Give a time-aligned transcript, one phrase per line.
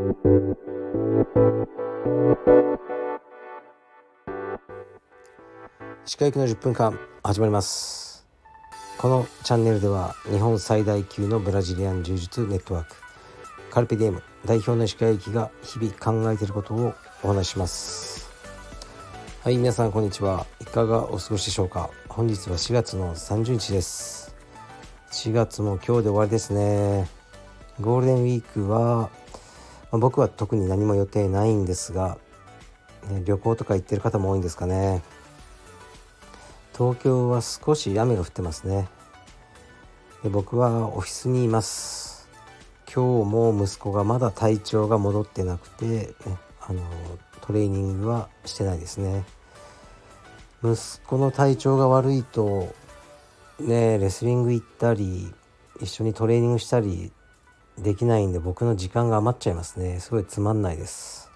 [0.00, 0.06] 歯
[6.16, 8.26] 科行きの10分間始まります。
[8.96, 12.96] このチャンネルでは日本最大級のブラジリアン柔術ネットワーク
[13.70, 18.30] カルペディエム代表の石川行きが日々考えていることをお話します。
[19.42, 20.46] はい皆さんこんにちは。
[20.62, 21.90] いかがお過ごしでしょうか。
[22.08, 24.34] 本日は4月の30日です。
[25.12, 27.06] 4月も今日で終わりですね。
[27.80, 29.10] ゴールデンウィークは、
[29.92, 32.18] まあ、僕は特に何も予定ないんですが、
[33.08, 35.02] ね、旅行とか行ってる方も多いんですかね。
[36.76, 38.88] 東京は少し雨が降ってますね。
[40.22, 42.28] で僕はオフィスにいます。
[42.92, 46.14] 今日も息子がまだ体調が戻ってなくて、ね、
[46.60, 46.82] あの
[47.40, 49.24] トレーニングはしてないですね。
[50.62, 52.74] 息子の体調が悪いと
[53.58, 55.32] ねレスリング行ったり
[55.80, 57.12] 一緒にトレーニングしたり
[57.78, 60.00] できないんで僕の時間が余っちゃいますね。
[60.00, 61.30] すごいつまんないです。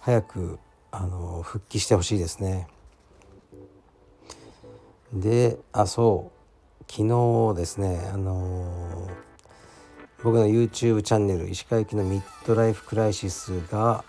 [0.00, 0.58] 早く
[0.90, 2.68] あの復帰してほしいですね。
[5.12, 6.42] であそう。
[6.90, 9.08] 昨日ですねあの、
[10.22, 14.04] 僕の YouTube チャンネル石川行きのミッドライフクライシスが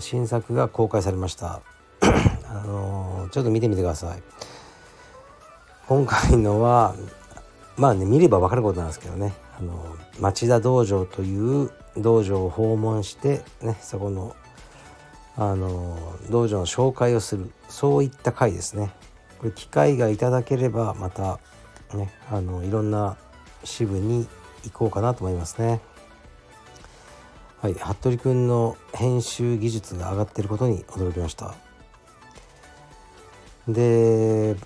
[0.00, 1.62] 新作が公開されました。
[2.00, 4.22] あの、ちょっと見てみてください。
[5.86, 6.94] 今回のは
[7.78, 14.36] まあね見れば分かることなんですけどねあの町田道場という道場を訪問してねそこの
[15.36, 15.96] あの
[16.30, 18.90] 道場の紹介をするそういった回ですね
[19.38, 21.38] これ機会がいただければまた
[21.94, 23.16] ねあのいろんな
[23.62, 24.26] 支部に
[24.64, 25.80] 行こうかなと思いますね。
[27.60, 31.54] はい、服部くんの編集技術が上がってることに驚きました。
[33.66, 34.56] で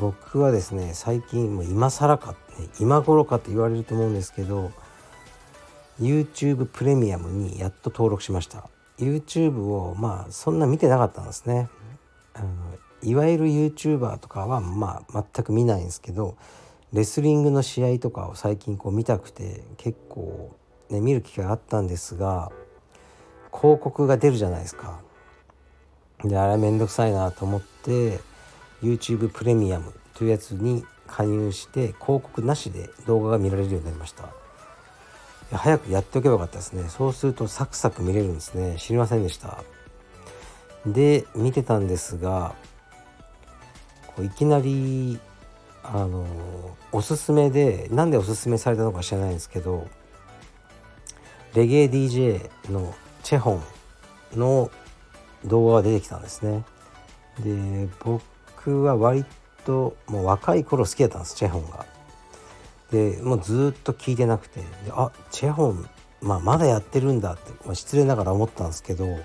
[0.00, 4.72] 僕はですね最近もう今更か、ね、今頃かって言われると思うんですけど
[6.00, 11.68] YouTube プレミアムにやっと登録しました YouTube をまあそんな見てなかったんですね
[12.32, 12.48] あの
[13.02, 16.34] いわゆる YouTuber とかはまあ全く見ないんですけど
[16.94, 20.56] レスリングの試合とかを最近こう見たくて結構
[20.88, 22.50] ね見る機会があったんですが
[23.52, 25.02] 広告が出るじゃないですか。
[26.24, 28.20] であれめんどくさいなと思って
[28.82, 34.28] YouTube プレミアムというやつに加入して広告なしで動画が見られるようになりました。
[35.52, 36.88] 早くやっておけばよかったですね。
[36.88, 38.76] そうするとサクサク見れるんですね。
[38.78, 39.64] 知りませんでした。
[40.86, 42.54] で見てたんですが
[44.06, 45.18] こういきなり
[45.82, 46.26] あの
[46.92, 49.88] おすすめでなんでおすすめされたのか知らないんですけど
[51.54, 53.60] レゲエ DJ のチェホ
[54.34, 54.70] ンの
[55.44, 56.64] 動画が出てきたんですね。
[57.40, 58.22] で僕
[58.62, 59.24] 僕は割
[59.64, 61.86] ともう若い頃好きだったんですチェホンが。
[62.90, 64.60] でもうずっと聞いてなくて。
[64.60, 65.88] であチェホン、
[66.20, 69.18] まあ、まだやってるんだって、まあ、失礼ながら思ったんですけど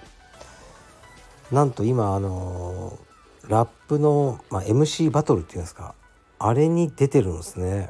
[1.52, 2.98] なんと今あの
[3.50, 5.96] ラップの、まあ、MC バトルっていうんですか
[6.40, 7.90] あれに出てるんですね。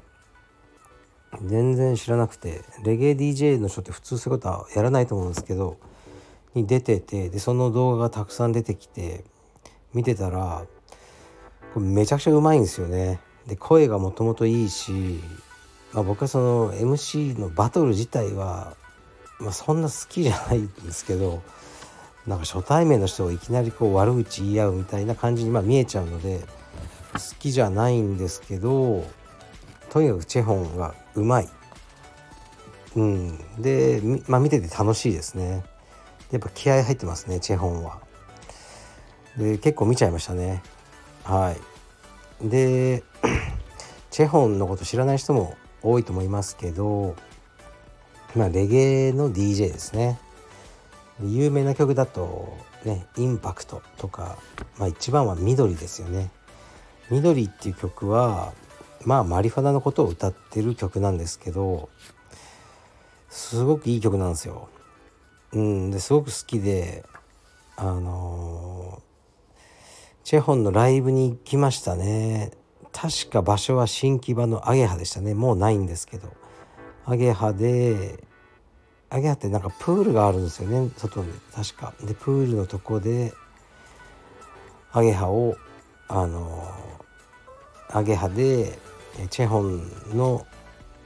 [1.45, 2.61] 全然知らなくて。
[2.83, 5.77] レゲエ DJ の人って普通そういうことはやらないと思うんですけど
[6.55, 9.25] に出ててでその動画がたくさん出てきて
[9.93, 10.65] 見てたら
[11.79, 15.19] めちゃくちゃうまいんですよねで声がもともといいし、
[15.93, 18.75] まあ、僕はその MC のバトル自体は、
[19.39, 21.41] まあ、そんな好きじゃないんですけど
[22.27, 26.39] なんか初対面の人をいきなりこう悪口言い合うみたいな感じにま見えちゃうので
[27.13, 29.05] 好きじゃないんですけど
[29.89, 31.49] とにかくチェホンがうまい。
[32.97, 35.63] うん、で、まあ、見てて楽しいですね。
[36.31, 37.99] やっぱ気合入ってますねチェホンは。
[39.37, 40.63] で結構見ちゃいましたね。
[41.25, 41.55] は
[42.41, 42.47] い。
[42.49, 43.03] で
[44.11, 47.15] チェホンのこと知らない人も多いと思いますけど
[48.35, 50.19] まあレゲエの DJ ですね。
[51.23, 54.37] 有名な曲だとね「インパクト」とか、
[54.77, 56.29] まあ、一番は「緑」ですよね。
[57.09, 58.53] 緑っていう曲は
[59.05, 61.89] まあマリファナのことを歌ってる曲なんですけど
[63.29, 64.69] すごくいい曲なんですよ。
[65.53, 67.05] うんですごく好きで
[67.77, 68.74] あのー、
[70.25, 72.49] チェホンのライブに行きましたね。
[72.91, 75.35] 確か場所は新木場のアゲハでしたね。
[75.35, 76.33] もうないんですけど。
[77.05, 78.23] アゲハで
[79.11, 80.89] アゲハってなんかプールがあるんですよね。
[80.97, 81.31] 外に。
[81.53, 81.93] 確か。
[82.03, 83.33] でプールのとこで
[84.93, 85.57] アゲハを
[86.07, 86.73] あの
[87.91, 88.79] アゲハで
[89.29, 89.87] チェホン
[90.17, 90.47] の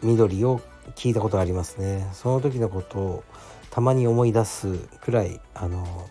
[0.01, 0.61] 緑を
[0.95, 2.09] 聞いたことがありますね。
[2.13, 3.23] その時のことを
[3.69, 6.07] たまに思い出すくらいあの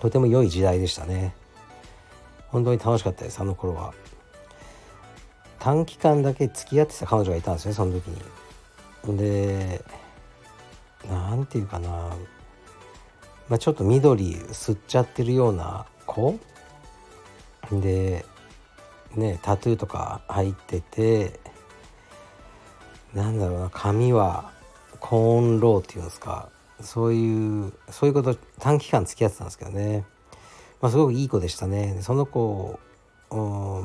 [0.00, 1.34] とても良い時代でしたね。
[2.54, 3.92] 本当に楽しかったですあの頃は。
[5.58, 9.16] 短期間だけ付き合ってた彼女がいたんですねその時に。
[9.18, 9.84] で
[11.10, 11.88] 何て言うかな、
[13.48, 16.38] まあ、ちょっと緑吸っちゃってるような子。
[17.72, 18.24] で
[19.16, 21.40] ねタトゥーとか入ってて。
[23.14, 24.52] なんだろうな髪は
[25.00, 26.50] コーンローっていうんですか。
[26.80, 30.04] そういうそういうこと短期間付き合ってたんですけどね、
[30.84, 31.96] まあ、すごくいい子でしたね。
[32.02, 32.78] その子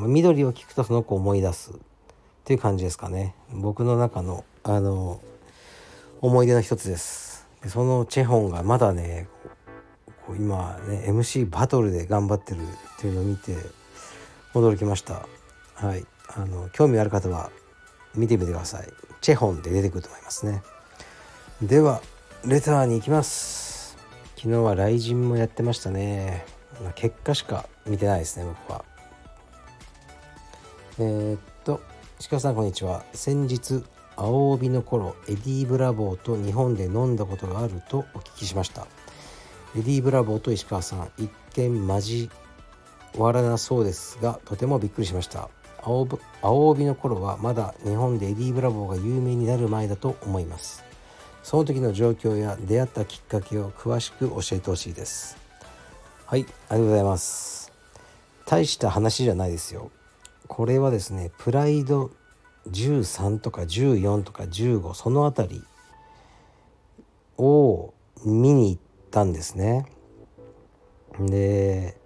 [0.06, 1.72] 緑を聞くとその子を思い出す。
[1.72, 1.76] っ
[2.44, 3.36] ていう感じですかね。
[3.54, 5.22] 僕の中のあの
[6.20, 7.48] 思い出の一つです。
[7.64, 9.30] でそのチェホンがまだね
[10.38, 12.66] 今ね MC バトルで頑張ってるっ
[13.00, 13.56] ていうのを見て
[14.54, 15.26] 驚きました。
[15.76, 16.06] はい。
[16.36, 17.50] あの興味ある方は
[18.14, 18.88] 見てみてください。
[19.22, 20.64] チェホンで出てくると思いますね。
[21.62, 22.02] では
[22.46, 23.96] レターに行きます。
[24.36, 26.59] 昨日は RIZIN もやってましたね。
[26.96, 28.86] 結果しか見てないですね僕は。
[31.00, 31.82] えー、っと
[32.30, 33.04] 鹿さんこんにちは。
[33.14, 33.84] 先日
[34.16, 38.88] 青帯の頃エディ・ブラボーと日本で飲んだことがあるとお聞きしました。
[39.78, 42.30] エディ・ブラボーと石川さん一見交
[43.18, 45.50] わらなそうですがとてもびっくりしました。
[45.82, 46.08] 青
[46.42, 50.84] 青帯の頃はまだ日本でエディ・ブラボーが有名になる前だと思います。
[51.44, 55.49] その時の状況や出会ったきっかけを詳しく教えてほしいです。
[56.30, 57.72] はいありがとうございます。
[58.46, 59.90] 大した話じゃないですよ。
[60.48, 62.12] これはですねプライド
[62.70, 65.64] 13とか14とか15その辺り
[67.40, 69.88] を見に行ったんですね。
[71.20, 71.98] で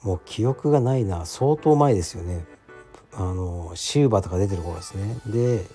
[0.00, 1.26] もう記憶がないな。
[1.26, 2.46] 相当前ですよね。
[3.12, 5.18] あのシウバとか出てる頃ですね。
[5.26, 5.66] で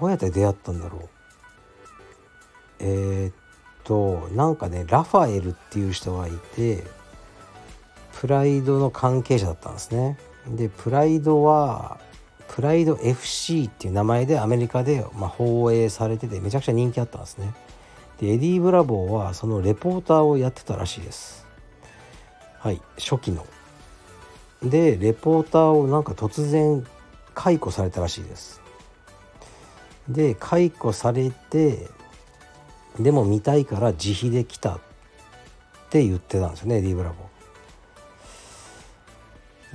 [0.00, 1.08] どうやって出会ったんだろう。
[2.78, 3.34] えー、っ
[3.88, 6.84] となんかねラファエルっていう人がいて
[8.20, 10.18] プライドの関係者だったんですね。
[10.46, 11.98] でプライドは
[12.48, 17.54] プライド FC っていう名前でアメリカで、ま、放映されててめちゃくちゃ人気あったんですね。
[18.20, 21.46] でエディ・ブラボーはそのレポーターをやってたらしいです。
[22.58, 23.46] はい初期の。
[24.62, 26.84] でレポーターをなんか突然
[27.34, 28.60] 解雇されたらしいです。
[30.08, 31.88] で解雇されて
[32.98, 34.80] でも見たいから自費で来たっ
[35.90, 37.16] て言ってたんですよねエディ・ブラボ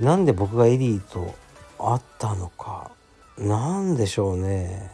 [0.00, 0.04] ー。
[0.04, 1.34] なんで僕がエディと
[1.78, 2.90] 会ったのか
[3.38, 4.90] なんでしょうね。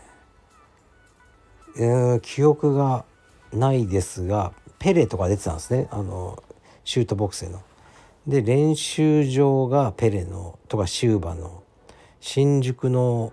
[1.76, 3.04] えー、記憶が
[3.52, 5.88] ないですがペレとか出てたんですね。
[5.90, 6.42] あの
[6.84, 7.62] シュートボックスへの。
[8.26, 11.62] で練習場がペレのとかシューバの
[12.20, 13.32] 新宿の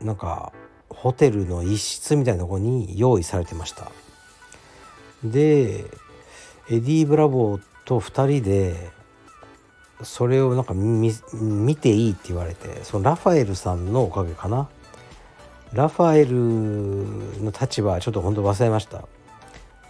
[0.00, 0.52] なんか
[0.90, 3.90] ホテルの一室みたいなとこに用意されてました。
[5.24, 5.84] で
[6.70, 8.90] エディ・ブラボーと2人で
[10.02, 11.12] それをなんか見
[11.76, 14.68] ていいって言われてそのラファエルさんのおかげかな。
[15.72, 19.08] ラファエルの立場はちょっと本当忘れました。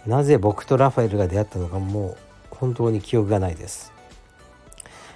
[0.07, 2.17] なぜ僕とラファエルが出会ったのかもう
[2.49, 3.91] 本当に記憶がないです。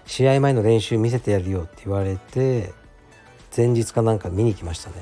[0.06, 2.74] 試合前の練習見せてやるよって言われて
[3.56, 4.95] 前日かなんか見に来ましたね。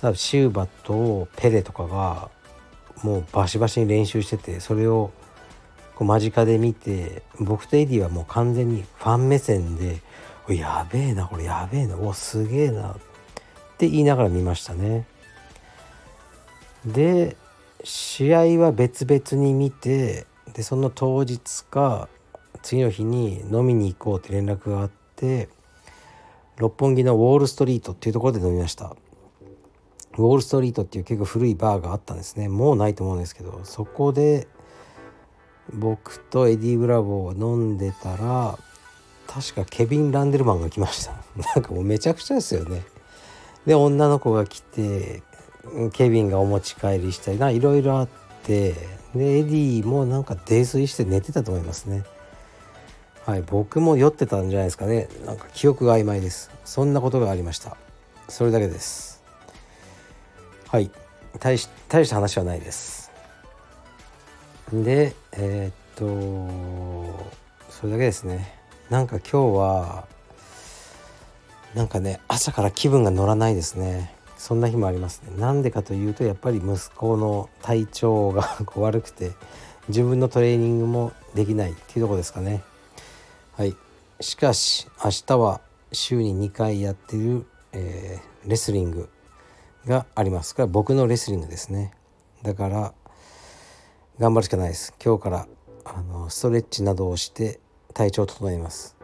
[0.00, 2.28] 多分シューバとペレとかが
[3.02, 5.10] もうバシバシに練習しててそれを
[5.94, 10.00] こう間近で見て僕とエディはもう完全にファン目線で
[10.48, 12.94] 「やべえなこれやべえなおすげえな」っ
[13.78, 15.06] て言いながら見ましたね。
[16.84, 17.36] で
[17.84, 22.08] 試合は別々に見てでその当日か
[22.62, 25.48] 次の日に飲みに行こうって連絡があって
[26.56, 28.94] 六本木のウォールストリートっていうところで飲みました
[30.18, 32.48] ウォールストリートっていう結構古いバーがあったんですね。
[32.48, 34.46] もうないと思うんですけどそこで
[35.72, 38.58] 僕とエディ・ブラボーと飲んでたら
[39.26, 41.12] 確かケビン・ランデルマンが来ました。
[41.54, 42.82] なんかもうめちゃくちゃですよね。
[43.66, 45.22] で女の子が来て
[45.92, 48.08] ケビンがお持ち帰りしたりないろいろあっ
[48.42, 48.74] て
[49.14, 52.04] でエディもなんか泥酔して寝てたと思いますね。
[53.24, 55.08] はい僕も酔ってたんじゃないですかね。
[55.24, 56.50] なんか記憶が曖昧です。
[56.64, 57.76] そんなことがありました。
[58.28, 59.11] それだけです。
[60.72, 60.90] はい。
[61.38, 63.12] 大し大した話はないです。
[64.72, 67.30] でえー、っと
[67.68, 68.54] それだけですね。
[68.88, 70.06] なんか今日は
[71.74, 74.14] なんかね朝から気分が乗らないですね。
[74.38, 75.38] そんな日もありますね。
[75.38, 79.32] なんでかというとやっぱり息子の体調が 悪くて
[79.88, 82.62] 自分のトレーニングもできないっていうとこですかね。
[83.58, 83.76] はい。
[84.20, 85.60] しかし明日は
[85.92, 89.10] 週に2回やってる、えー、レスリング。
[89.86, 91.92] がありますこれは僕のレスリングですね。
[92.42, 92.94] だから
[94.18, 94.94] 頑張るしかないです。
[95.02, 95.46] 今日から
[95.84, 97.60] あのストレッチなどをして
[97.94, 98.96] 体調を整えます。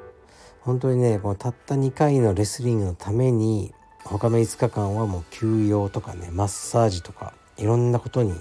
[0.60, 3.72] 本当にねこのたった2回のレスリングのために
[4.04, 8.34] 他の5日間はもう休養とかねマッサージとかいろんなことに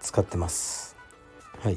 [0.00, 0.96] 使ってます。
[1.60, 1.76] はい、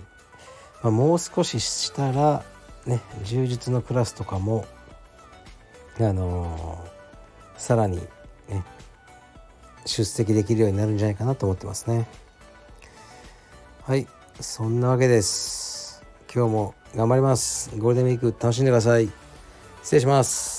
[0.83, 2.43] まあ、もう少ししたら
[2.85, 4.65] ね柔術のクラスとかも
[5.99, 8.01] あのー、さらに
[9.87, 12.07] 出席できるようになるんじゃないかなと思ってますね。
[13.83, 14.07] はい
[14.39, 16.03] そんなわけです。
[16.33, 17.71] 今日も頑張ります。
[17.77, 19.09] ゴールデンウィーク楽しんでください。
[19.81, 20.56] 失礼します。